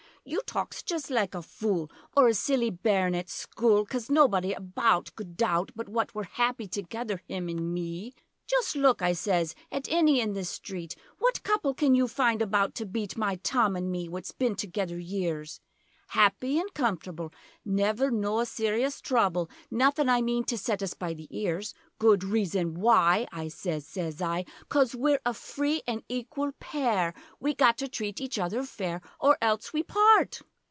[0.23, 5.15] You talks just like a fool Or a silly bairn at school Coz nobody about
[5.15, 8.13] could doubt, But what we're happy together him an' me;
[8.45, 12.75] Just look,' I sez, 'at any in this street What couple can you find about
[12.75, 15.59] to beat My Tom an' me what's bin together years,
[16.09, 17.31] Happy an' comfortable;
[17.63, 22.73] Never noa serious trouble Nuthin' I mean to set us by the ears Good reason
[22.73, 27.87] why!' I sez sez I 'Coz we're a free an' equal pair; We got to
[27.87, 30.41] treat each other fair Or else we part.'